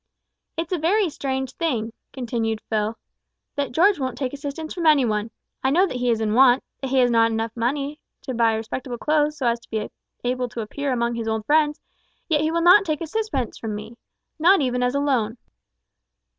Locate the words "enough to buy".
7.87-8.55